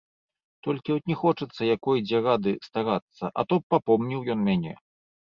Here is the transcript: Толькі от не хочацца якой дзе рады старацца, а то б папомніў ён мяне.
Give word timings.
Толькі 0.67 0.95
от 0.97 1.03
не 1.11 1.17
хочацца 1.25 1.61
якой 1.75 2.03
дзе 2.07 2.23
рады 2.31 2.57
старацца, 2.71 3.33
а 3.39 3.49
то 3.51 3.55
б 3.63 3.79
папомніў 3.79 4.29
ён 4.37 4.47
мяне. 4.51 4.73